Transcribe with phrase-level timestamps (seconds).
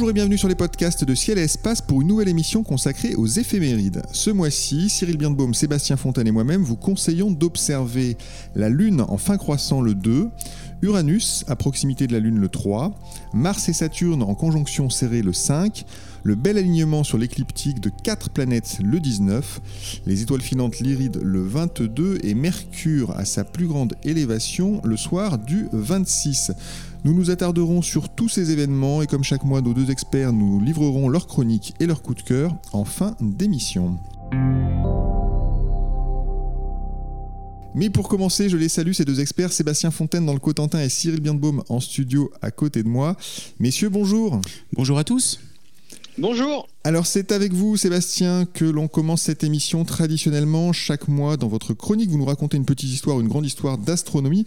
[0.00, 3.14] Bonjour et bienvenue sur les podcasts de Ciel et Espace pour une nouvelle émission consacrée
[3.16, 4.00] aux éphémérides.
[4.12, 8.16] Ce mois-ci, Cyril Birnbaum, Sébastien Fontaine et moi-même vous conseillons d'observer
[8.54, 10.30] la Lune en fin croissant le 2,
[10.80, 12.98] Uranus à proximité de la Lune le 3,
[13.34, 15.84] Mars et Saturne en conjonction serrée le 5,
[16.22, 19.60] le bel alignement sur l'écliptique de 4 planètes le 19,
[20.06, 25.36] les étoiles filantes Lyride le 22 et Mercure à sa plus grande élévation le soir
[25.36, 26.52] du 26.
[27.02, 30.60] Nous nous attarderons sur tous ces événements et comme chaque mois, nos deux experts nous
[30.60, 33.98] livreront leurs chroniques et leurs coups de cœur en fin d'émission.
[37.74, 40.88] Mais pour commencer, je les salue, ces deux experts, Sébastien Fontaine dans le Cotentin et
[40.90, 43.16] Cyril Birnbaum en studio à côté de moi.
[43.60, 44.40] Messieurs, bonjour.
[44.74, 45.40] Bonjour à tous.
[46.20, 46.68] Bonjour.
[46.84, 51.72] Alors c'est avec vous Sébastien que l'on commence cette émission traditionnellement chaque mois dans votre
[51.72, 52.10] chronique.
[52.10, 54.44] Vous nous racontez une petite histoire, une grande histoire d'astronomie.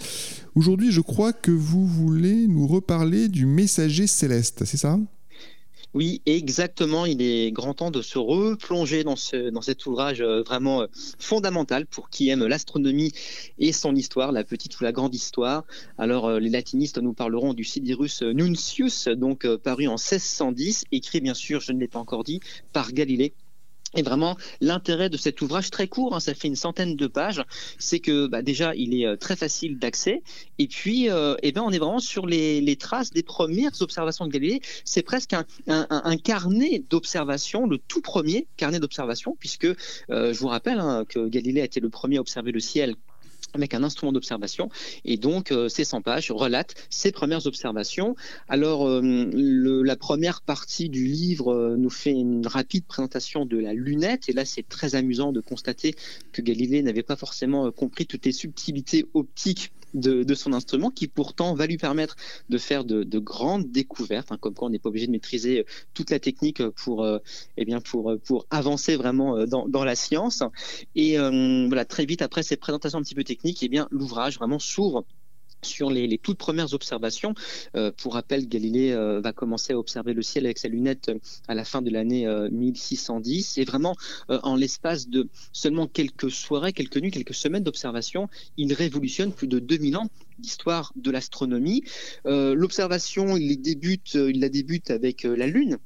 [0.54, 5.00] Aujourd'hui je crois que vous voulez nous reparler du messager céleste, c'est ça?
[5.94, 7.06] Oui, exactement.
[7.06, 10.88] Il est grand temps de se replonger dans, ce, dans cet ouvrage euh, vraiment euh,
[11.20, 13.12] fondamental pour qui aime l'astronomie
[13.60, 15.66] et son histoire, la petite ou la grande histoire.
[16.00, 21.36] Alors, euh, les latinistes nous parleront du Sidirus Nuncius, donc paru en 1610, écrit bien
[21.36, 22.40] sûr, je ne l'ai pas encore dit,
[22.72, 23.34] par Galilée
[23.96, 27.44] et vraiment, l'intérêt de cet ouvrage très court, hein, ça fait une centaine de pages,
[27.78, 30.24] c'est que bah, déjà, il est euh, très facile d'accès.
[30.58, 34.32] Et puis, euh, eh ben, on est vraiment sur les, traces des premières observations de
[34.32, 34.62] Galilée.
[34.84, 35.34] C'est presque
[35.68, 41.28] un, carnet d'observation, le tout premier carnet d'observation, puisque euh, je vous rappelle hein, que
[41.28, 42.96] Galilée a été le premier à observer le ciel
[43.54, 44.70] avec un instrument d'observation.
[45.06, 48.16] Et donc, euh, ces 100 pages relatent ses premières observations.
[48.50, 49.02] Alors, euh,
[49.34, 54.30] la première partie du livre euh, nous fait une rapide présentation de la lunette.
[54.30, 55.96] Et là, c'est très amusant de constater
[56.32, 61.54] que Galilée n'avait pas forcément compris toutes les subtilités optiques de, son instrument qui pourtant
[61.54, 62.16] va lui permettre
[62.50, 65.64] de faire de, grandes découvertes, hein, comme quoi on n'est pas obligé de maîtriser euh,
[65.94, 67.20] toute la technique pour, euh,
[67.58, 70.44] eh bien pour, euh, pour avancer vraiment dans, la science.
[70.96, 74.60] Et voilà, très vite après ces présentations un petit peu techniques, eh bien l'ouvrage vraiment
[74.60, 75.06] s'ouvre
[75.66, 77.34] sur les, toutes premières observations.
[77.76, 81.20] Euh, pour rappel, Galilée euh, va commencer à observer le ciel avec sa lunette euh,
[81.48, 83.58] à la fin de l'année 1610.
[83.58, 83.96] Et vraiment,
[84.30, 89.60] en l'espace de seulement quelques soirées, quelques nuits, quelques semaines d'observation, il révolutionne plus de
[89.60, 90.08] 2000 ans
[90.40, 91.84] d'histoire de l'astronomie.
[92.26, 95.78] L'observation, il, il la débute avec la Lune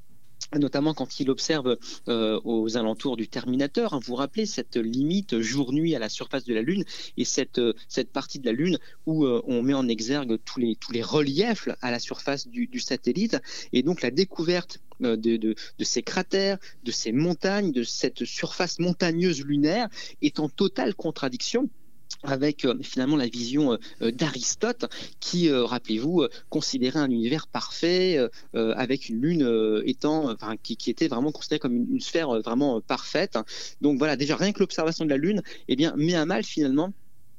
[0.56, 1.76] notamment quand il observe
[2.08, 3.92] euh, aux alentours du Terminateur.
[3.92, 6.84] Hein, vous vous rappelez cette limite jour-nuit à la surface de la Lune
[7.16, 7.74] et cette, euh,
[8.12, 11.68] partie de la Lune où euh, on met en exergue tous les, tous les reliefs
[11.82, 13.38] à la surface du, satellite.
[13.72, 19.88] Et donc la découverte de, ces cratères, de ces montagnes, de cette surface montagneuse lunaire
[20.22, 21.68] est en totale contradiction
[22.22, 24.86] avec euh, finalement la vision euh, euh, d'Aristote
[25.20, 28.18] qui, rappelez-vous, considérait un univers parfait
[28.54, 33.38] avec une lune étant, enfin, qui, était vraiment considérée comme une, sphère vraiment parfaite.
[33.80, 36.92] Donc voilà, déjà rien que l'observation de la lune, eh bien, met à mal finalement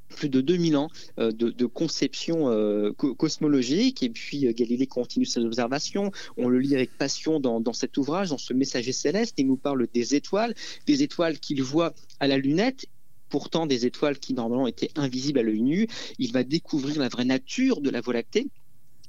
[0.09, 4.03] plus de 2000 ans de, de, conception cosmologique.
[4.03, 6.11] Et puis Galilée continue ses observations.
[6.37, 9.35] On le lit avec passion dans, dans, cet ouvrage, dans ce messager céleste.
[9.37, 10.53] Il nous parle des étoiles,
[10.85, 12.85] des étoiles qu'il voit à la lunette
[13.29, 15.87] pourtant des étoiles qui normalement étaient invisibles à l'œil nu.
[16.17, 18.47] Il va découvrir la vraie nature de la Voie lactée.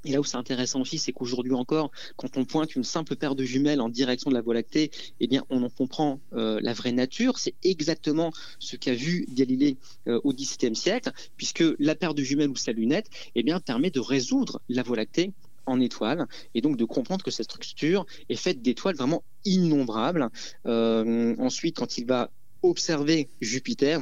[0.03, 3.35] Et là où c'est intéressant aussi, c'est qu'aujourd'hui encore, quand on pointe une simple paire
[3.35, 4.89] de jumelles en direction de la Voie lactée,
[5.19, 7.37] eh bien, on en comprend euh, la vraie nature.
[7.37, 9.77] C'est exactement ce qu'a vu Galilée
[10.07, 13.91] euh, au XVIIe siècle, puisque la paire de jumelles ou sa lunette, eh bien, permet
[13.91, 15.33] de résoudre la Voie lactée
[15.67, 16.25] en étoiles
[16.55, 20.29] et donc de comprendre que cette structure est faite d'étoiles vraiment innombrables.
[20.65, 22.31] Euh, ensuite, quand il va
[22.63, 24.01] observer Jupiter,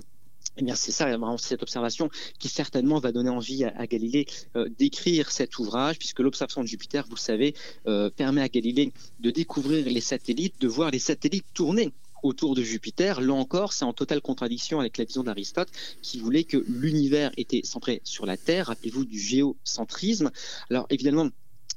[0.57, 1.07] eh bien, c'est ça,
[1.37, 4.25] cette observation qui certainement va donner envie à, Galilée
[4.55, 7.55] euh, d'écrire cet ouvrage, puisque l'observation de Jupiter, vous savez,
[7.87, 8.91] euh, permet à Galilée
[9.21, 13.21] de découvrir les satellites, de voir les satellites tourner autour de Jupiter.
[13.21, 15.69] Là encore, c'est en totale contradiction avec la vision d'Aristote
[16.01, 18.67] qui voulait que l'univers était centré sur la Terre.
[18.67, 20.29] Rappelez-vous du géocentrisme.
[20.69, 21.29] Alors évidemment,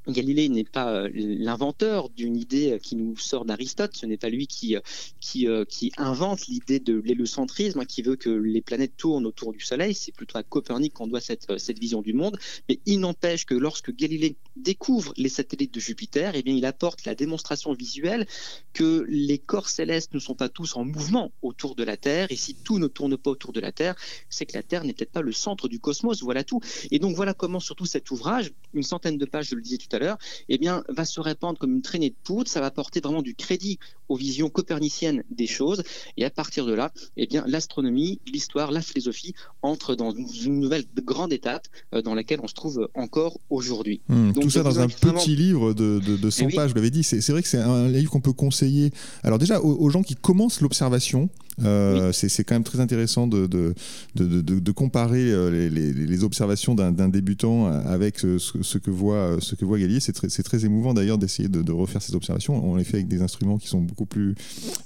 [0.09, 4.47] Galilée n'est pas euh, l'inventeur d'une idée qui nous sort d'Aristote, ce n'est pas lui
[4.47, 4.81] qui, euh,
[5.21, 5.65] qui, euh,
[5.97, 10.13] invente l'idée de l'héliocentrisme, hein, qui veut que les planètes tournent autour du Soleil, c'est
[10.13, 12.37] plutôt à Copernic qu'on doit cette, cette vision du monde,
[12.69, 17.05] mais il n'empêche que lorsque Galilée découvre les satellites de Jupiter, eh bien, il apporte
[17.05, 18.27] la démonstration visuelle
[18.73, 22.37] que les corps célestes ne sont pas tous en mouvement autour de la Terre, et
[22.37, 23.95] si tout ne tourne pas autour de la Terre,
[24.29, 26.61] c'est que la Terre n'est peut-être pas le centre du cosmos, voilà tout.
[26.91, 29.92] Et donc voilà comment surtout cet ouvrage, une centaine de pages, je le disais tout
[29.93, 30.19] à l'heure,
[30.49, 32.49] eh bien, va se répandre comme une traînée de poudre.
[32.49, 33.79] Ça va apporter vraiment du crédit
[34.09, 35.83] aux visions coperniciennes des choses.
[36.17, 40.85] Et à partir de là, eh bien, l'astronomie, l'histoire, la philosophie entrent dans une nouvelle
[41.03, 44.01] grande étape euh, dans laquelle on se trouve encore aujourd'hui.
[44.09, 47.03] Hmm, tout ça dans un petit livre de, de, 100 eh pages, vous l'avez dit.
[47.03, 48.93] C'est vrai que c'est un livre qu'on peut conseiller.
[49.23, 51.29] Alors déjà, aux gens qui commencent l'observation,
[51.65, 53.75] euh, c'est quand même très intéressant de, de,
[54.15, 60.01] de, comparer euh, les, observations d'un débutant avec ce, que voit, ce que voit Galilée.
[60.01, 62.65] C'est très, très, émouvant d'ailleurs d'essayer de, refaire ces observations.
[62.65, 64.35] On les fait avec des instruments qui sont beaucoup plus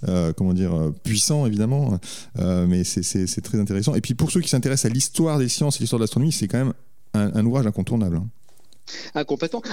[0.09, 1.99] euh, comment dire, puissants, évidemment,
[2.39, 3.95] mais c'est très intéressant.
[3.95, 6.49] Et puis pour ceux qui s'intéressent à l'histoire des sciences et l'histoire de l'astronomie, c'est
[6.49, 6.73] quand même
[7.15, 8.21] un, ouvrage incontournable.
[9.15, 9.25] Ah.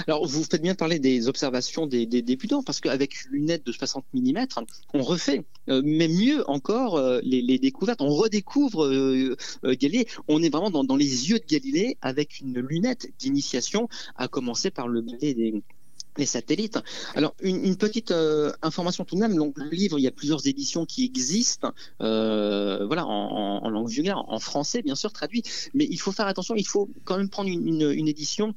[0.06, 4.04] Alors, vous faites bien parler des observations des, débutants, parce qu'avec une lunette de 60
[4.12, 4.46] mm,
[4.94, 8.00] on refait, euh, mais mieux encore, euh, les, découvertes.
[8.00, 10.06] On redécouvre euh, Galilée.
[10.28, 14.88] On est vraiment dans, les yeux de Galilée avec une lunette d'initiation, à commencer par
[14.88, 16.78] le balai des, satellites.
[17.16, 18.14] Alors, une, petite
[18.62, 19.34] information tout de même.
[19.34, 24.38] Donc, le livre, il y a plusieurs éditions qui existent, voilà, en, langue vulgaire, en
[24.38, 25.42] français, bien sûr, traduit.
[25.74, 26.54] Mais il faut faire attention.
[26.54, 28.54] Il faut quand même prendre une édition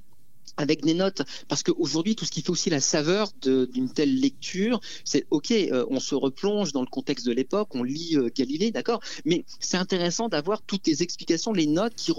[0.57, 4.79] avec des notes, parce qu'aujourd'hui, tout ce qui fait aussi la saveur d'une telle lecture,
[5.05, 8.71] c'est ok, euh, on se replonge dans le contexte de l'époque, on lit euh, Galilée,
[8.71, 12.11] d'accord, mais c'est intéressant d'avoir toutes les explications, les notes qui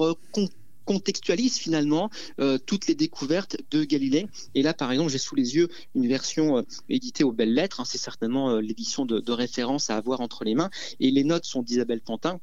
[0.85, 4.27] contextualisent finalement euh, toutes les découvertes de Galilée.
[4.55, 7.85] Et là, par exemple, j'ai sous les yeux une version éditée aux belles lettres, hein,
[7.85, 10.71] c'est certainement l'édition de, de référence à avoir entre les mains,
[11.01, 12.41] et les notes sont d'Isabelle Pantin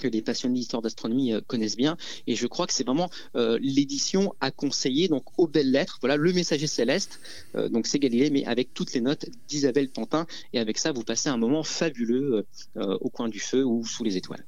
[0.00, 1.96] que les passionnés d'histoire d'astronomie euh, connaissent bien.
[2.26, 5.98] Et je crois que c'est vraiment euh, l'édition à conseiller, donc aux belles lettres.
[6.00, 7.20] Voilà, le messager céleste,
[7.54, 10.26] euh, donc c'est Galilée, mais avec toutes les notes d'Isabelle Pantin.
[10.52, 12.44] Et avec ça, vous passez un moment fabuleux
[12.76, 14.44] au coin du feu ou sous les étoiles.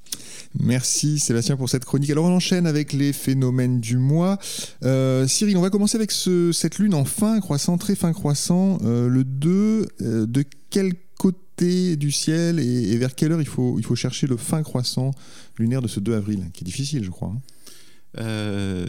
[0.59, 2.09] Merci Sébastien pour cette chronique.
[2.09, 4.37] Alors on enchaîne avec les phénomènes du mois.
[4.81, 9.23] Cyril, on va commencer avec ce, cette lune en fin croissant, très fin croissant, le
[9.23, 9.87] 2.
[9.99, 10.93] de quel
[11.57, 15.11] du ciel et, vers quelle heure il faut, il faut chercher le fin croissant
[15.57, 17.29] lunaire de ce 2 avril, qui est difficile, je crois.
[17.29, 17.41] Hein.
[18.19, 18.85] Euh,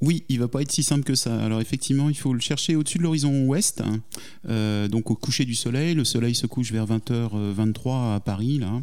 [0.00, 1.36] oui, il va pas être si simple que ça.
[1.40, 4.00] Alors effectivement, il faut le chercher au-dessus de l'horizon ouest, hein.
[4.48, 5.94] euh, donc au coucher du soleil.
[5.94, 8.58] Le soleil se couche vers 20h23 à Paris.
[8.58, 8.80] Là.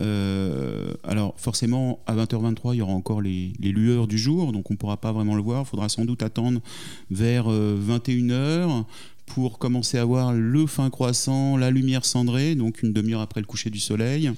[0.00, 4.74] Euh, alors forcément, à 20h23, il y aura encore les, lueurs du jour, donc on
[4.74, 5.64] ne pourra pas vraiment le voir.
[5.66, 6.62] Il faudra sans doute attendre
[7.10, 8.84] vers 21h
[9.28, 13.46] pour commencer à voir le fin croissant, la lumière cendrée, donc une demi-heure après le
[13.46, 14.30] coucher du soleil.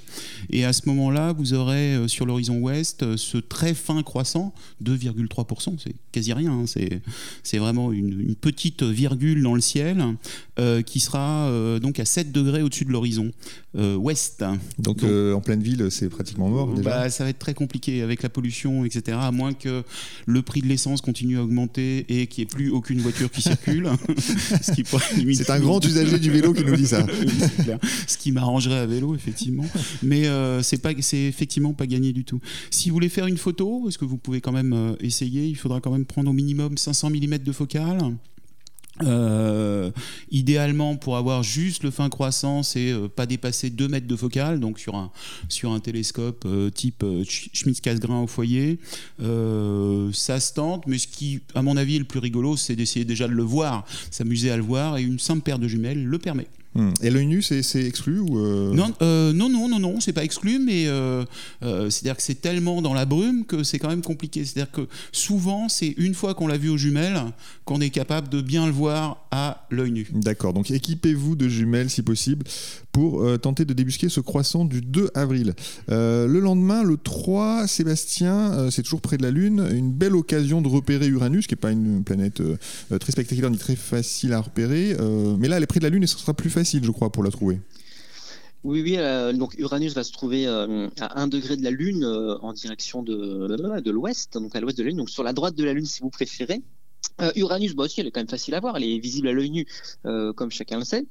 [0.50, 4.52] Et à ce moment-là, vous aurez euh, sur l'horizon ouest euh, ce très fin croissant,
[4.84, 6.64] 2,3%, c'est quasi rien, hein.
[7.42, 10.02] c'est vraiment une, petite virgule dans le ciel
[10.58, 11.50] euh, qui sera
[11.80, 13.30] donc à 7 degrés au-dessus de l'horizon
[13.74, 14.44] ouest.
[14.78, 16.90] Donc, en pleine ville, c'est pratiquement mort déjà.
[16.90, 19.18] Bah, ça va être très compliqué avec la pollution, etc.
[19.20, 19.82] À moins que
[20.26, 23.42] le prix de l'essence continue à augmenter et qu'il n'y ait plus aucune voiture qui
[23.42, 23.90] circule.
[24.62, 27.06] ce qui c'est un grand usager du vélo qui nous dit ça.
[28.06, 29.64] Ce qui m'arrangerait à vélo, effectivement.
[30.02, 32.40] Mais euh, c'est pas, c'est effectivement pas gagné du tout.
[32.70, 35.46] Si vous voulez faire une photo, est-ce que vous pouvez quand même euh, essayer?
[35.46, 37.98] Il faudra quand même prendre au minimum 500 mm de focale.
[39.02, 39.90] Euh,
[40.30, 44.60] idéalement, pour avoir juste le fin croissant, c'est euh, pas dépasser 2 mètres de focale,
[44.60, 45.10] donc sur un,
[45.48, 48.78] sur un télescope euh, type Schmitz-Cassegrain au foyer.
[49.18, 53.04] ça se tente, mais ce qui, à mon avis, est le plus rigolo, c'est d'essayer
[53.04, 56.18] déjà de le voir, s'amuser à le voir, et une simple paire de jumelles le
[56.18, 56.46] permet.
[56.74, 56.90] Hmm.
[57.02, 60.22] Et l'œil nu, c'est exclu ou euh non, euh, non, non, non, non, c'est pas
[60.22, 61.24] exclu, mais euh,
[61.60, 64.44] c'est-à-dire que c'est tellement dans la brume que c'est quand même compliqué.
[64.44, 67.20] C'est-à-dire que souvent, c'est une fois qu'on l'a vu aux jumelles
[67.64, 70.08] qu'on est capable de bien le voir à l'œil nu.
[70.12, 72.44] D'accord, donc équipez-vous de jumelles si possible
[72.92, 75.54] pour tenter de débusquer ce croissant du 2 avril.
[75.88, 80.66] le lendemain, le 3, Sébastien, c'est toujours près de la Lune, une belle occasion de
[80.66, 82.42] repérer Uranus, qui n'est pas une planète
[82.98, 84.96] très spectaculaire ni très facile à repérer,
[85.38, 86.90] mais là, elle est près de la Lune et ce sera plus facile facile, je
[86.90, 87.58] crois, pour la trouver.
[88.64, 88.96] Oui, oui.
[88.98, 92.52] Euh, donc Uranus va se trouver euh, à un degré de la Lune euh, en
[92.52, 93.46] direction de,
[93.80, 95.86] de l'ouest, donc à l'ouest de la Lune, donc sur la droite de la Lune
[95.86, 96.62] si vous préférez.
[97.36, 99.50] Uranus, bah aussi, elle est quand même facile à voir, elle est visible à l'œil
[99.50, 99.66] nu,
[100.36, 101.06] comme chacun le sait.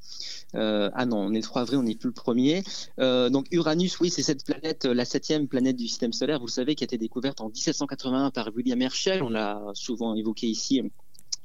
[0.53, 2.63] ah non, on est le 3 avril, on n'est plus le premier.
[2.97, 6.73] donc Uranus, oui, c'est cette planète, la septième planète du système solaire, vous le savez,
[6.73, 10.81] qui a été découverte en 1781 par William Herschel, on l'a souvent évoqué ici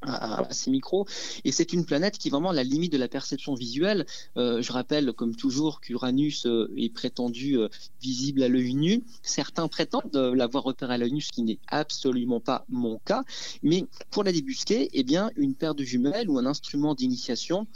[0.07, 1.07] assez micro.
[1.45, 4.07] Et c'est une planète qui est vraiment à la limite de la perception visuelle.
[4.37, 7.69] Euh, je rappelle, comme toujours, qu'Uranus euh, est prétendu euh,
[8.03, 9.03] visible à l'œil nu.
[9.23, 13.25] Certains prétendent l'avoir repéré à l'œil nu, ce qui n'est absolument pas mon cas.
[13.63, 17.67] Mais pour la débusquer, eh bien, une paire de jumelles ou un instrument d'initiation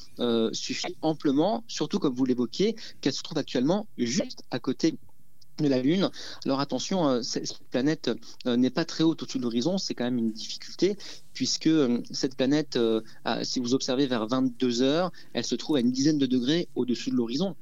[0.52, 4.94] suffit amplement, surtout comme vous l'évoquiez, qu'elle se trouve actuellement juste à côté
[5.62, 6.10] de la Lune.
[6.44, 8.10] Alors attention, euh, cette planète
[8.46, 10.96] euh, n'est pas très haute au-dessus de l'horizon, c'est quand même une difficulté,
[11.34, 12.78] puisque euh, cette planète,
[13.42, 17.10] si vous observez vers 22 heures, elle se trouve à une dizaine de degrés au-dessus
[17.10, 17.56] de l'horizon.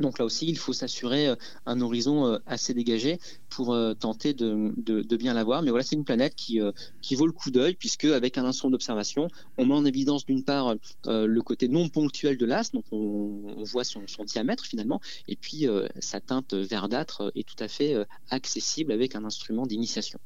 [0.00, 3.18] Donc là aussi, il faut s'assurer euh, un horizon euh, assez dégagé
[3.50, 5.62] pour euh, tenter de, bien la voir.
[5.62, 9.28] Mais voilà, c'est une planète qui, vaut le coup d'œil, puisque avec un instrument d'observation,
[9.58, 13.84] on met en évidence d'une part le côté non ponctuel de l'astre, donc on, voit
[13.84, 15.66] son, diamètre finalement, et puis
[16.00, 17.94] sa teinte verdâtre est tout à fait
[18.30, 20.18] accessible avec un instrument d'initiation.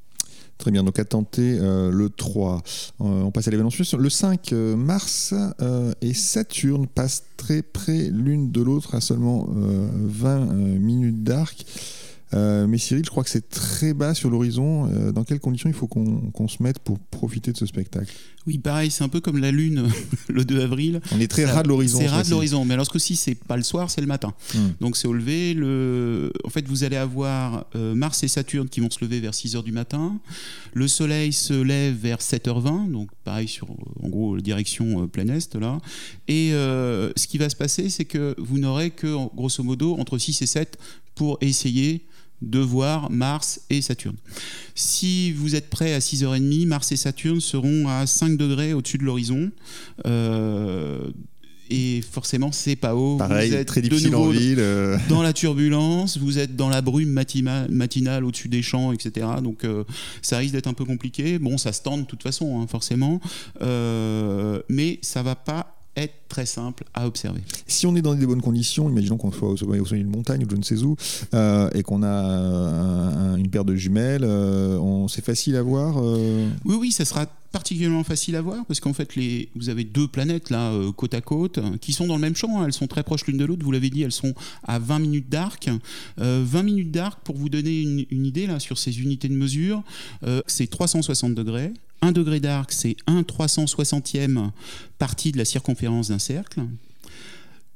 [0.59, 2.63] Très bien, donc à tenter euh, le 3.
[3.03, 3.99] Euh, on passe à l'événement suivant.
[3.99, 5.35] Le 5, euh, Mars
[6.01, 10.47] et Saturne passent très près l'une de l'autre à seulement 20
[10.79, 11.67] minutes d'arc.
[12.37, 14.91] Euh, mais Cyril, je crois que c'est très bas sur l'horizon.
[14.93, 18.13] Euh, dans quelles conditions il faut qu'on se mette pour profiter de ce spectacle?
[18.47, 19.89] Oui, pareil, c'est un peu comme la Lune
[20.29, 21.01] le 2 avril.
[21.13, 21.99] On est très ras de l'horizon.
[21.99, 24.35] C'est ras de l'horizon, mais alors ce coup-ci, c'est pas le soir, c'est le matin.
[24.55, 24.69] Hmm.
[24.81, 25.55] Donc c'est au lever.
[25.55, 26.31] Le...
[26.45, 29.65] En fait, vous allez avoir euh, Mars et Saturne qui vont se lever vers 6h
[29.65, 30.19] du matin.
[30.75, 33.69] Le Soleil se lève vers 7h20, donc pareil sur,
[34.03, 35.81] en gros, direction plein Est, là.
[36.29, 40.43] Et ce qui va se passer, c'est que vous n'aurez que, grosso modo, entre 6
[40.43, 40.79] et 7
[41.15, 42.05] pour essayer
[42.43, 44.17] de voir Mars et Saturne.
[44.75, 49.05] Si vous êtes prêt à 6h30, Mars et Saturne seront à 5 degrés au-dessus de
[49.05, 49.51] l'horizon.
[50.07, 51.11] Euh,
[51.69, 53.17] et forcément, c'est pas haut.
[53.17, 54.59] Pareil, vous êtes très difficile en ville.
[54.61, 54.97] Euh.
[55.09, 59.27] Dans la turbulence, vous êtes dans la brume matinale au-dessus des champs, etc.
[59.43, 59.85] Donc euh,
[60.23, 61.39] ça risque d'être un peu compliqué.
[61.39, 63.21] Bon, ça se tend de toute façon, hein, forcément.
[64.69, 67.41] mais ça va pas être très simple à observer.
[67.67, 70.51] Si on est dans des bonnes conditions, imaginons qu'on soit au sommet d'une montagne ou
[70.51, 70.97] je ne sais où,
[71.35, 76.77] euh, et qu'on a une paire de jumelles, euh, c'est facile à voir euh Oui,
[76.79, 80.51] oui, ça sera particulièrement facile à voir parce qu'en fait les, vous avez deux planètes
[80.51, 82.67] là côte à côte qui sont dans le même champ, hein.
[82.67, 84.35] elles sont très proches l'une de l'autre, vous l'avez dit, elles sont
[84.65, 85.71] à 20 minutes d'arc.
[86.19, 89.83] 20 minutes d'arc, pour vous donner une, une, idée là sur ces unités de mesure,
[90.47, 91.73] c'est 360 degrés.
[92.03, 94.51] 1 degré d'arc, c'est 1 360e
[94.99, 96.63] partie de la circonférence d'un cercle.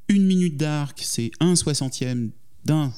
[0.09, 2.31] Une minute d'arc, c'est 1 60e
[2.65, 2.93] d'un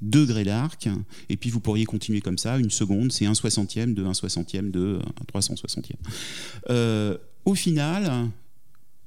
[0.00, 0.88] degré d'arc.
[1.28, 2.58] Et puis vous pourriez continuer comme ça.
[2.58, 5.00] Une seconde, c'est 1 60e de 1 60e de
[5.34, 5.92] 1 360e.
[6.70, 8.28] Euh, au final,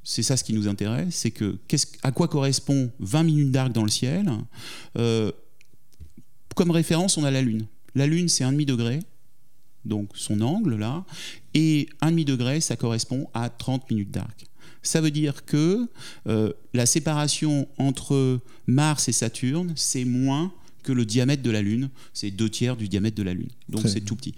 [0.04, 1.58] c'est ça ce qui nous intéresse, c'est que
[2.04, 4.30] à quoi correspond 20 minutes d'arc dans le ciel?
[4.98, 5.32] Euh,
[6.56, 7.68] Comme référence, on a la Lune.
[7.94, 9.00] La Lune, c'est 1,5 degré
[9.86, 11.04] donc son angle là,
[11.54, 14.46] et 1,5 degré, ça correspond à 30 minutes d'arc.
[14.84, 15.88] Ça veut dire que
[16.28, 20.52] euh, la séparation entre Mars et Saturne, c'est moins
[20.82, 23.50] que le diamètre de la Lune, c'est deux tiers du diamètre de la Lune.
[23.70, 24.34] Donc c'est tout petit.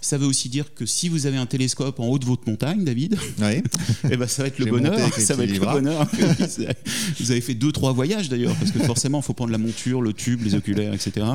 [0.00, 2.84] Ça veut aussi dire que si vous avez un télescope en haut de votre montagne,
[2.84, 3.62] David, et
[4.10, 4.98] eh ben ça va être le bonheur.
[5.18, 6.06] Ça va être le bonheur.
[7.18, 10.02] vous avez fait deux, trois voyages d'ailleurs, parce que forcément, il faut prendre la monture,
[10.02, 11.26] le tube, les oculaires, etc.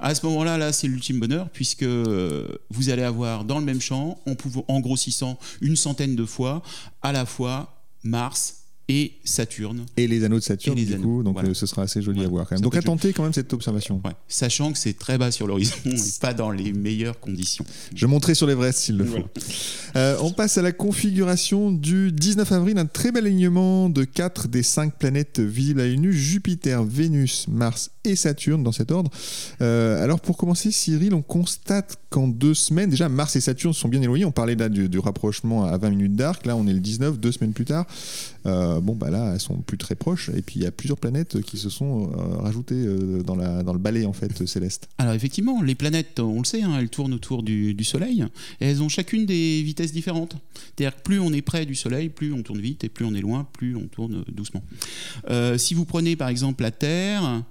[0.00, 3.80] À ce moment-là, là, c'est l'ultime bonheur, puisque euh, vous allez avoir dans le même
[3.80, 4.34] champ, en,
[4.68, 6.62] en grossissant une centaine de fois,
[7.02, 9.84] à la fois Mars, et Saturne.
[9.96, 12.48] Et les anneaux de Saturne, du coup, donc euh, ce sera assez joli à voir
[12.48, 12.62] quand même.
[12.62, 14.00] donc à tenter quand même cette observation.
[14.28, 17.64] Sachant que c'est très bas sur l'horizon et pas dans les meilleures conditions.
[17.94, 19.24] Je monterai sur l'Everest s'il le faut.
[19.96, 24.48] Euh, on passe à la configuration du 19 avril, un très bel alignement de 4
[24.48, 29.10] des 5 planètes visibles à l'œil nu, Jupiter, Vénus, Mars et Saturne dans cet ordre.
[29.60, 33.88] Euh, alors pour commencer, Cyril, on constate qu'en deux semaines, déjà Mars et Saturne sont
[33.88, 34.24] bien éloignés.
[34.24, 36.46] On parlait là du, rapprochement à 20 minutes d'arc.
[36.46, 37.86] Là, on est le 19, deux semaines plus tard.
[38.46, 40.30] Euh, bon, bah là, elles sont plus très proches.
[40.36, 42.84] Et puis il y a plusieurs planètes qui se sont euh, rajoutées
[43.24, 44.88] dans, la, dans le balai en fait céleste.
[44.98, 48.24] Alors effectivement, les planètes, on le sait, hein, elles tournent autour du, Soleil
[48.60, 50.36] elles ont chacune des vitesses différentes.
[50.54, 53.12] C'est-à-dire que plus on est près du Soleil, plus on tourne vite et plus on
[53.12, 54.62] est loin, plus on tourne doucement.
[55.56, 57.42] si vous prenez par exemple la Terre,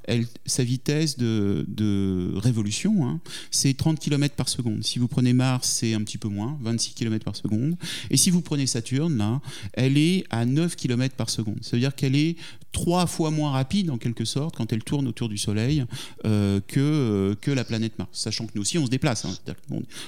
[0.46, 3.20] sa vitesse de, révolution, hein,
[3.52, 4.84] c'est 30 km par seconde.
[4.84, 7.76] Si vous prenez Mars, c'est un petit peu moins, 26 km par seconde.
[8.10, 9.42] Et si vous prenez Saturne, là,
[9.74, 11.58] elle est à 9 km par seconde.
[11.62, 12.36] Ça veut dire qu'elle est
[12.72, 15.86] trois fois moins rapide, en quelque sorte, quand elle tourne autour du Soleil
[16.26, 18.10] euh, que, euh, que la planète Mars.
[18.14, 19.34] Sachant que nous aussi, on se déplace, hein.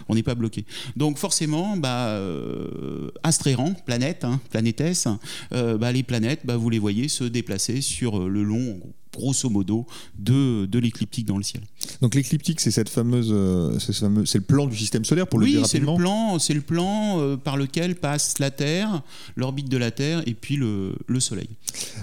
[0.07, 0.65] on n'est pas bloqué.
[0.95, 3.49] Donc forcément, bah, euh, astre
[3.85, 5.07] planète, hein, planétesse,
[5.51, 8.79] bah, les planètes, bah, vous les voyez se déplacer sur le long,
[9.15, 9.85] grosso modo
[10.17, 11.63] de, de l'écliptique dans le ciel.
[12.01, 15.45] Donc l'écliptique, c'est cette fameuse, euh, c'est ce le plan du système solaire pour le
[15.45, 19.01] oui, dire c'est le plan, c'est le plan euh, par lequel passe la Terre,
[19.35, 21.49] l'orbite de la Terre et puis le, le Soleil.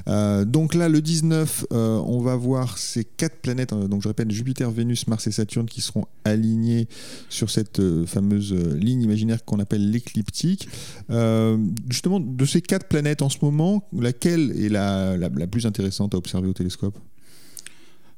[0.09, 4.09] Euh, donc là, le 19, euh, on va voir ces quatre planètes, euh, donc je
[4.09, 6.89] répète, Jupiter, Vénus, Mars et Saturne, qui seront alignées
[7.29, 10.69] sur cette fameuse ligne imaginaire qu'on appelle l'écliptique.
[11.11, 11.57] Euh,
[11.89, 16.15] justement, de ces quatre planètes en ce moment, laquelle est la, la- la plus intéressante
[16.15, 16.99] à observer au télescope?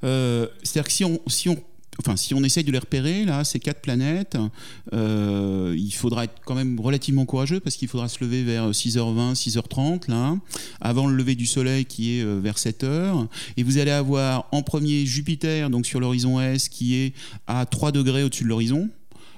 [0.05, 1.63] Euh, C'est-à-dire que si on, si on
[1.99, 4.39] Enfin, si on essaye de les repérer, là, ces quatre planètes,
[4.95, 9.35] euh, il faudra être quand même relativement courageux parce qu'il faudra se lever vers 6h20,
[9.35, 10.39] 6h30, là,
[10.81, 13.27] avant le lever du soleil qui est euh, vers 7h.
[13.59, 17.13] Et vous allez avoir en premier Jupiter, donc sur l'horizon est, qui est
[17.47, 18.89] à 3 degrés au-dessus de l'horizon.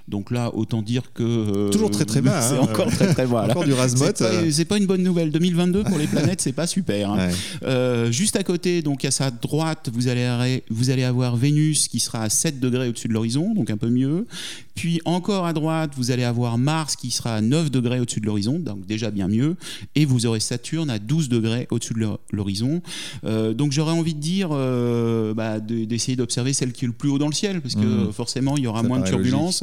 [0.06, 1.22] Donc là, autant dire que.
[1.22, 2.60] euh, Toujours très, très bas, C'est hein.
[2.60, 3.46] encore très très bas.
[3.48, 4.22] Encore du rasmote.
[4.50, 5.30] C'est pas, une bonne nouvelle.
[5.30, 7.10] 2022 pour les planètes, c'est pas super.
[7.10, 7.28] hein.
[7.28, 7.34] Ouais.
[7.62, 12.00] Euh, juste à côté, donc à sa droite, vous allez, vous allez avoir Vénus qui
[12.00, 14.26] sera à 7 degrés au-dessus de l'horizon, donc un peu mieux.
[14.74, 18.26] Puis encore à droite, vous allez avoir Mars qui sera à 9 degrés au-dessus de
[18.26, 19.56] l'horizon, donc déjà bien mieux.
[19.94, 22.82] Et vous aurez Saturne à 12 degrés au-dessus de l'hor- l'horizon.
[23.24, 26.94] Euh, donc j'aurais envie de dire euh, bah, de- d'essayer d'observer celle qui est le
[26.94, 28.12] plus haut dans le ciel, parce que Mhm.
[28.12, 29.62] forcément il y aura Ça moins de turbulences.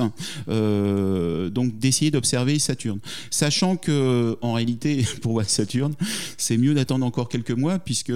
[0.50, 3.00] Euh, donc d'essayer d'observer Saturne.
[3.30, 5.94] Sachant que en réalité, pour voir Saturne,
[6.38, 8.12] c'est mieux d'attendre encore quelques mois, puisque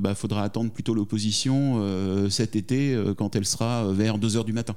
[0.00, 1.80] bah, faudra attendre plutôt l'opposition
[2.30, 4.74] cet été, quand elle sera vers 2h du matin.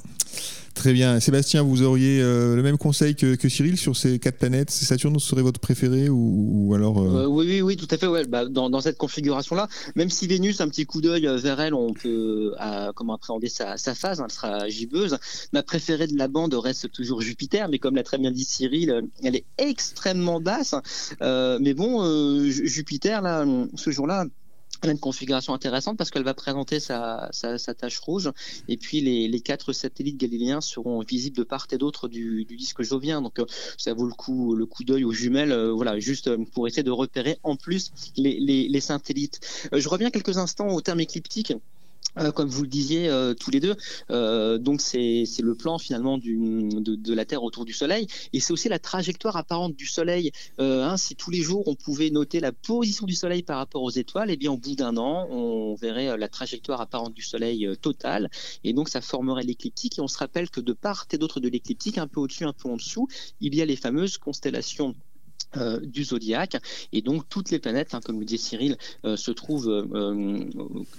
[0.77, 1.19] Très bien.
[1.19, 4.69] Sébastien, vous auriez euh, le même conseil que, Cyril sur ces quatre planètes?
[4.69, 8.27] Saturne serait votre préféré ou, alors euh, Euh, oui, oui, oui, tout à fait.
[8.27, 12.53] Bah, dans, cette configuration-là, même si Vénus, un petit coup d'œil vers elle, on peut
[12.95, 15.17] comment appréhender sa, phase, hein, elle sera gibbeuse.
[15.51, 19.01] Ma préférée de la bande reste toujours Jupiter, mais comme l'a très bien dit Cyril,
[19.23, 20.75] elle est extrêmement basse.
[21.21, 22.03] Mais bon,
[22.51, 24.25] Ju- Jupiter, là, ce jour-là,
[24.85, 28.31] une configuration intéressante parce qu'elle va présenter sa, sa, sa tache rouge
[28.67, 32.55] et puis les, les quatre satellites galiléens seront visibles de part et d'autre du, du
[32.55, 33.21] disque jovien.
[33.21, 33.45] Donc euh,
[33.77, 36.83] ça vaut le coup, le coup d'œil aux jumelles, euh, voilà, juste euh, pour essayer
[36.83, 39.39] de repérer en plus les, les, les satellites.
[39.73, 41.53] Je reviens quelques instants au terme écliptique.
[42.19, 43.75] Euh, comme vous le disiez euh, tous les deux,
[44.09, 48.53] euh, donc c'est le plan finalement de, de la Terre autour du Soleil, et c'est
[48.53, 50.31] aussi la trajectoire apparente du Soleil.
[50.57, 53.91] Hein, si tous les jours on pouvait noter la position du Soleil par rapport aux
[53.91, 58.29] étoiles, et bien au bout d'un an, on verrait la trajectoire apparente du Soleil totale,
[58.63, 59.99] et donc ça formerait l'écliptique.
[59.99, 62.53] Et on se rappelle que de part et d'autre de l'écliptique, un peu au-dessus, un
[62.53, 63.07] peu en dessous,
[63.39, 64.95] il y a les fameuses constellations
[65.55, 66.57] euh, du zodiaque
[66.91, 70.43] et donc toutes les planètes, hein, comme le dit Cyril, euh, se trouvent euh,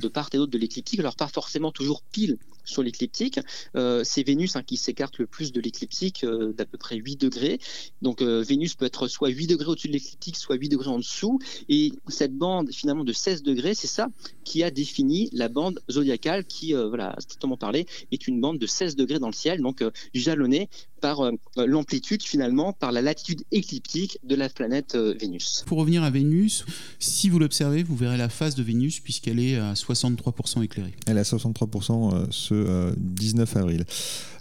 [0.01, 1.01] de part et d'autre de l'écliptique.
[1.01, 3.41] Alors pas forcément toujours pile sur l'écliptique.
[3.75, 7.59] C'est Vénus hein, qui s'écarte le plus de l'écliptique d'à peu près 8 degrés.
[8.03, 11.39] Donc Vénus peut être soit 8 degrés au-dessus de l'écliptique, soit 8 degrés en dessous.
[11.71, 14.09] Et cette bande finalement de 16 degrés, c'est ça
[14.45, 18.97] qui a défini la bande zodiacale qui, voilà, strictement parlé, est une bande de 16
[18.97, 19.83] degrés dans le ciel, donc
[20.13, 20.69] jalonnée
[21.01, 25.65] par euh, l'amplitude finalement, par la latitude écliptique de la planète euh, Vénus.
[25.67, 26.65] Pour revenir à Vénus,
[26.99, 30.95] si vous l'observez, vous verrez la face de Vénus puisqu'elle est à 63% éclairée.
[31.07, 33.85] Elle est à 63% euh, ce euh, 19 avril.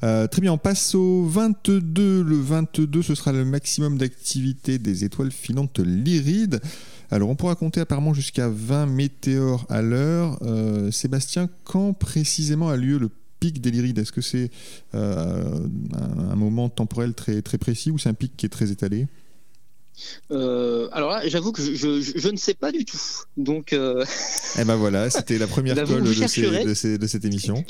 [0.04, 2.24] Euh, très bien, on passe au 22.
[2.24, 6.62] Le 22, ce sera le maximum d'activité des étoiles filantes lyrides.
[7.10, 10.38] Alors, on pourra compter apparemment jusqu'à 20 météores à l'heure.
[10.42, 14.50] Euh, Sébastien, quand précisément a lieu le pic des lyrides Est-ce que c'est
[14.96, 15.60] euh,
[15.94, 19.08] un, un moment temporel très, très précis ou c'est un pic qui est très étalé?
[20.32, 23.00] Euh, alors là, j'avoue que je, je- je ne sais pas du tout.
[23.36, 24.06] Donc, euh,
[24.60, 26.64] Eh ben voilà, c'était la première colle vous de, ces- chercherez.
[26.66, 27.66] de ces- de cette émission.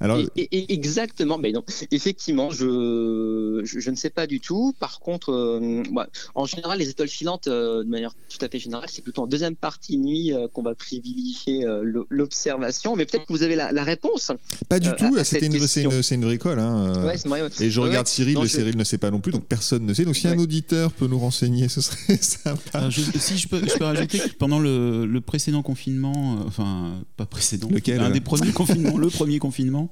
[0.00, 1.36] Alors, et- et- et exactement.
[1.38, 4.74] Mais non, effectivement, je, je, je ne sais pas du tout.
[4.78, 8.58] Par contre, euh, bah, en général, les étoiles filantes, euh, de manière tout à fait
[8.58, 12.96] générale, c'est plutôt en deuxième partie nuit euh, qu'on va privilégier euh, l'o- l'observation.
[12.96, 14.32] Mais peut-être que vous avez la, la réponse.
[14.68, 15.90] pas du euh, tout, une, c'est question.
[15.90, 16.58] une, c'est une vraie colle.
[16.58, 17.48] hein, Ouais, c'est vrai, ouais.
[17.60, 18.10] Et je regarde ouais.
[18.12, 20.04] Cyril, Non, et je- Cyril ne sait pas non plus, donc personne ne sait.
[20.04, 22.88] Donc si un auditeur peut nous renseigner, ce serait sympa.
[22.90, 27.68] Si je peux, je peux rajouter que pendant le, le précédent confinement, enfin pas précédent,
[27.70, 29.89] Lequel un des premiers confinements, le premier confinement,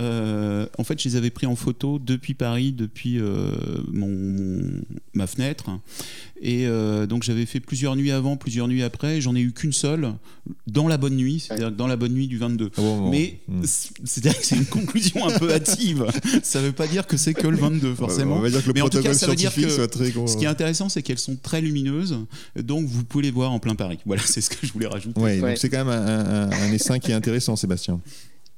[0.00, 3.50] euh, en fait je les avais pris en photo depuis Paris, depuis euh,
[3.92, 4.80] mon, mon-
[5.14, 5.70] ma fenêtre,
[6.40, 9.72] et euh, donc j'avais fait plusieurs nuits avant, plusieurs nuits après, j'en ai eu qu'une
[9.72, 10.12] seule
[10.66, 12.70] dans la bonne nuit, c'est-à-dire dans la bonne nuit du 22.
[12.76, 13.10] Ah bon, bon.
[13.10, 13.62] Mais Hmm.
[13.64, 16.04] c'est- c'est-à-dire que c'est une conclusion un peu hâtive.
[16.42, 18.36] Ça veut pas dire que c'est que le 22 forcément.
[18.36, 19.82] On va dire que le Mais en tout protocole cas, ça veut dire scientifique que
[19.82, 20.26] soit très gros.
[20.26, 22.18] Ce qui est intéressant, c'est qu'elles sont très lumineuses,
[22.60, 23.98] donc vous pouvez les voir en plein Paris.
[24.04, 25.18] Voilà, c'est ce que je voulais rajouter.
[25.20, 25.50] Ouais, Ouais.
[25.50, 28.00] donc c'est quand même un, un- un essaim qui est intéressant, Sébastien.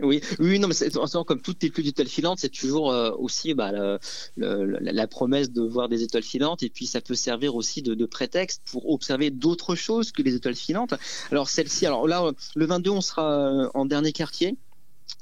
[0.00, 0.92] Oui, oui, non, mais c'est,
[1.26, 3.98] comme toutes les pluies d'étoiles filantes, c'est toujours euh, aussi bah,
[4.36, 8.62] la promesse de voir des étoiles filantes, et puis ça peut servir aussi de, prétexte
[8.70, 10.94] pour observer d'autres choses que les étoiles filantes.
[11.30, 14.56] Alors celle-ci, alors là, le 22, on sera euh, en dernier quartier.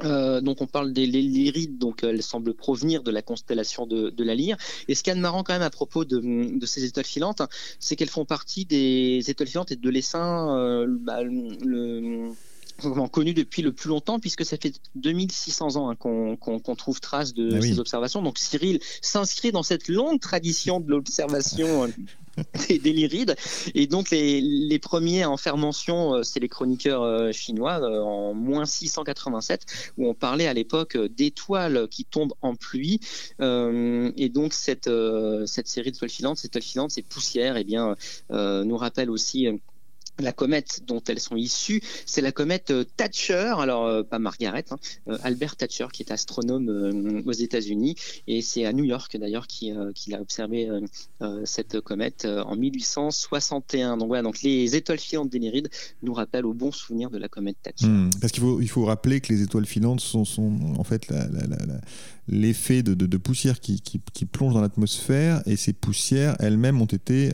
[0.04, 4.34] Euh, donc on parle des Lyrides, donc elles semblent provenir de la constellation de, la
[4.34, 4.58] Lyre.
[4.88, 7.40] Et ce qui est marrant quand même à propos de, ces étoiles filantes,
[7.80, 12.30] c'est qu'elles font partie des étoiles filantes et de l'essaim, bah, le,
[13.10, 17.56] connu depuis le plus longtemps, puisque ça fait 2600 ans hein, qu'on trouve trace de
[17.56, 18.22] ah ces observations.
[18.22, 21.88] Donc Cyril s'inscrit dans cette longue tradition de l'observation euh,
[22.68, 23.34] des, des, lyrides.
[23.74, 27.80] Et donc les, les, premiers à en faire mention, euh, c'est les chroniqueurs euh, chinois
[27.80, 33.00] en moins 687, où on parlait à l'époque d'étoiles qui tombent en pluie.
[33.40, 34.90] et donc cette,
[35.46, 37.96] cette série d'étoiles filantes, cette étoiles filantes, ces poussières, et eh bien,
[38.30, 39.48] nous rappelle aussi
[40.18, 44.64] la comète dont elles sont issues, c'est la comète euh, Thatcher, alors euh, pas Margaret,
[44.70, 44.76] hein,
[45.08, 49.74] euh, Albert Thatcher qui est astronome aux États-Unis et c'est à New York d'ailleurs qu'il
[50.14, 50.68] a observé
[51.44, 53.96] cette comète en 1861.
[53.96, 55.68] Donc voilà, donc les étoiles filantes d'Enéride
[56.02, 57.86] nous rappellent au bon souvenir de la comète Thatcher.
[57.86, 60.24] Hmm, parce qu'il faut, rappeler que les étoiles filantes sont,
[60.78, 61.12] en fait
[62.28, 67.32] l'effet de, poussière qui, qui, plonge dans l'atmosphère et ces poussières elles-mêmes ont été